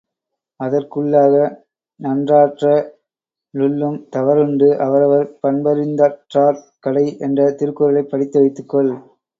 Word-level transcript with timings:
அதற்குள்ளாக, 0.59 1.33
நன்றாற்ற 1.99 2.71
லுள்ளும் 3.53 3.99
தவறுண்டு 4.09 4.69
அவரவர் 4.79 5.29
பண்பறிந் 5.43 5.95
தாற்றாக் 5.95 6.67
கடை 6.79 7.07
என்ற 7.19 7.51
திருக்குறளைப் 7.53 8.11
படித்து 8.11 8.39
வைத்துக் 8.39 8.69
கொள்! 8.69 8.93